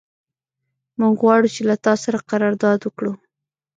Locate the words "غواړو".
1.21-1.47